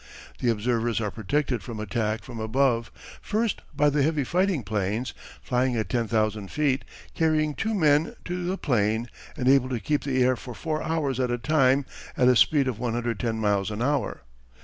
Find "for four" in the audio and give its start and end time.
10.35-10.81